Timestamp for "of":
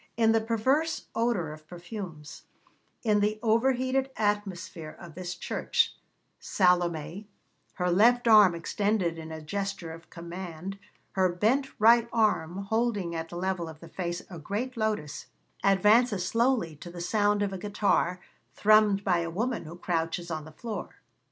1.53-1.67, 4.99-5.13, 9.91-10.09, 13.69-13.79, 17.43-17.53